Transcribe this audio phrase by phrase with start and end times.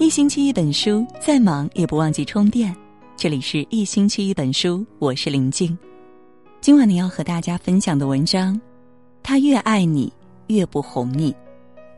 [0.00, 2.74] 一星期一本书，再忙也不忘记充电。
[3.16, 5.76] 这里是一星期一本书，我是林静。
[6.60, 8.58] 今晚呢，要和大家分享的文章，
[9.24, 10.12] 他越爱你，
[10.46, 11.34] 越不哄你。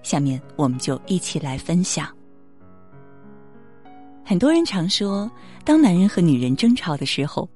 [0.02, 2.08] 下面我们就一起来分享。
[4.24, 5.30] 很多人常说，
[5.62, 7.46] 当男人和女人争吵的时候，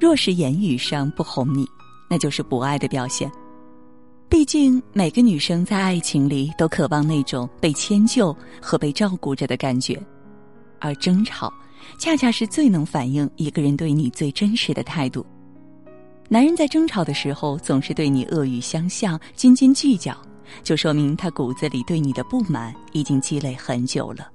[0.00, 1.66] 若是言语上不哄你，
[2.08, 3.30] 那就是不爱的表现。
[4.30, 10.00] 毕竟，每个女生在爱情里都渴望那种被迁就和被照顾着的感觉，
[10.78, 11.52] 而争吵，
[11.98, 15.26] 恰恰是最能反映一个人对你最真实的态度。
[16.28, 20.16] 男人在争吵的时候总是对你恶语相向、斤斤计较，
[20.62, 24.30] 就说明他骨子里对你的不满已经积累很久了。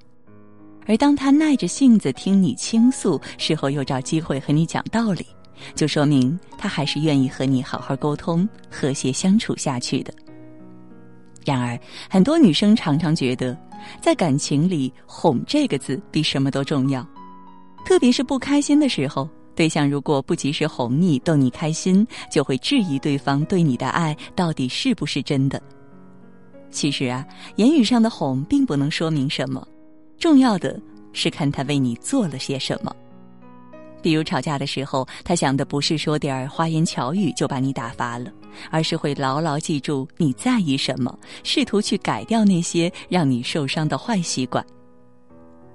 [0.85, 5.25] 而当他耐着性子听你倾诉，事后又找机会和你讲道理。
[5.73, 10.13] 就说明他还是愿意和你好好沟通、和谐相处下去的。
[11.45, 13.55] 然而，很多女生常常觉得，
[14.01, 17.07] 在感情里“哄”这个字比什么都重要。
[17.85, 25.61] 特别是不开心的时候，对象如果不及时哄你、逗你开心，就会质疑对方对你的爱到底是不是真的。
[26.71, 27.23] 其实啊，
[27.57, 29.65] 言语上的哄并不能说明什么，
[30.17, 30.81] 重要的
[31.13, 32.93] 是看他为你做了些什么。
[34.05, 38.31] 比如吵架的时候，他想的不是说点儿花言巧语就把你打发了，
[38.69, 44.63] 而是会牢牢记住你在意什么，试图去改掉那些让你受伤的坏习惯。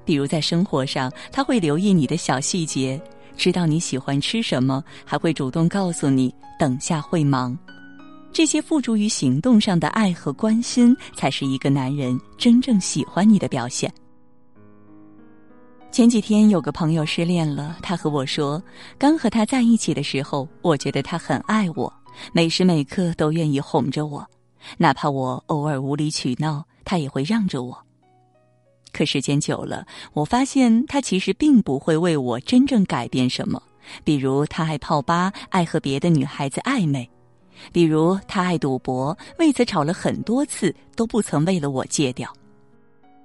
[0.04, 3.02] 比如在生活上，他会留意你的小细节，
[3.36, 7.58] 知道你喜欢吃什么，还会主动告诉你等下会忙。
[8.32, 13.92] 这些付诸于行动上的爱和关心，才是一个男人真正喜欢你的表现。
[15.92, 18.62] 前几天有个朋友失恋了，他和我说，
[18.96, 21.92] 刚和他在一起的时候，我觉得他很爱我，
[22.32, 24.24] 每时每刻都愿意哄着我，
[24.78, 27.76] 哪怕我偶尔无理取闹，他也会让着我。
[28.92, 33.60] 可时间久了，我发现他其实并不会为我真正改变什么，
[34.04, 37.04] 比如他爱泡吧，爱和别的女孩子暧昧；
[37.72, 42.32] 比如他爱赌博，为此吵了很多次，都不曾为了我戒掉。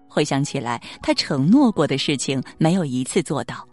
[0.08, 3.68] 回想起来，他承诺过的事情没有一次做到。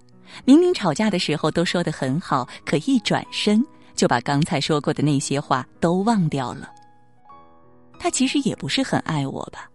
[0.45, 6.71] 明明吵架的时候都说得很好，可一转身就把刚才说过的那些话都忘掉了。
[7.99, 9.69] 他其实也不是很爱我吧？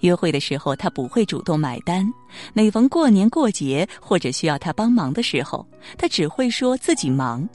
[0.00, 2.06] 约会的时候他不会主动买单，
[2.52, 5.66] 每逢过年过节或者需要他帮忙的时候，
[5.96, 7.48] 他只会说自己忙。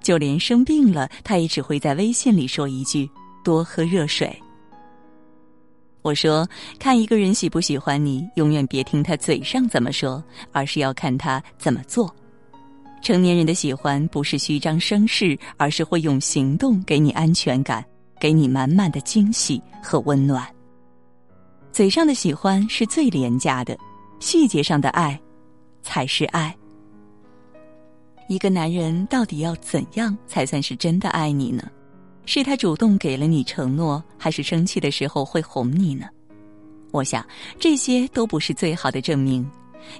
[0.00, 3.10] 就连生病了，他也只会在微信里说一句
[3.42, 4.40] ：“多喝热水。”
[6.08, 6.48] 我说，
[6.78, 12.10] 看一个人喜不喜欢你，永远别听他嘴上怎么说，而是要看他怎么做。
[13.02, 17.84] 成年人的喜欢不是虚张声势，而是会用行动给你安全感，
[18.18, 20.46] 给你满满的惊喜和温暖。
[21.72, 23.76] 嘴上的喜欢是最廉价的，
[24.18, 25.20] 细节上的爱
[25.82, 26.56] 才是爱。
[28.28, 31.70] 一个男人到底要怎样才算是真的爱你呢？
[32.30, 36.06] 是他主动给了你承诺，还是生气的时候会哄你呢？
[36.90, 37.26] 我想
[37.58, 39.50] 这些都不是最好的证明，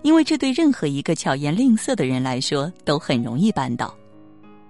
[0.03, 3.97] 因为这对任何一个巧言令色的人来说都很容易办到。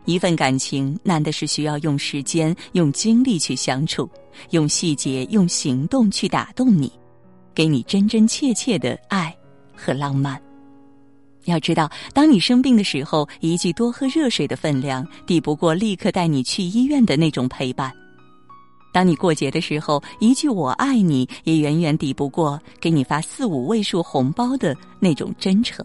[0.05, 4.09] 一份感情难的是需要用时间、用精力去相处，
[4.51, 6.93] 用细节、用行动去打动你，
[7.53, 9.37] 给你真真切切的爱
[9.75, 10.41] 和浪漫。
[11.49, 17.91] 要知道，当你生病的时候，一句多喝热水的分量，抵不过立刻带你去医院的那种陪伴；
[18.93, 25.85] 当你过节的时候，一句我爱你，也远远抵不过给你发四五位数红包的那种真诚；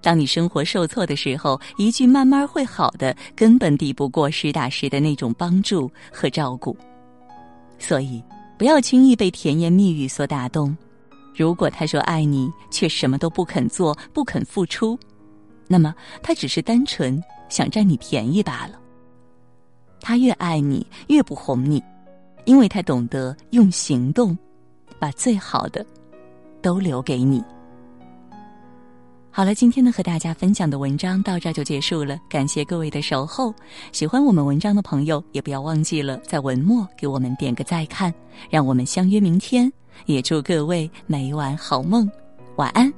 [0.00, 6.76] 当你生活受挫的时候，一句慢慢会好的，根本抵不过实打实的那种帮助和照顾。
[7.78, 8.22] 所以，
[8.58, 10.76] 不要轻易被甜言蜜语所打动。
[11.34, 14.98] 如果他说爱你，却什么都不肯做、不肯付出，
[15.66, 18.78] 那么他只是单纯想占你便宜罢了。
[20.00, 21.82] 他越爱你，越不哄你，
[22.44, 24.36] 因为他懂得用行动，
[24.98, 25.84] 把最好的
[26.60, 27.42] 都留给你。
[29.30, 33.54] 好了，今天呢和大家分享的文章到这就结束了，感谢各位的守候。
[33.90, 38.12] 喜欢我们文章的朋友，也不要忘记了在文末给我们点个再看，
[38.50, 39.72] 让我们相约明天。
[40.06, 42.10] 也祝各位每晚好梦，
[42.56, 42.92] 晚安。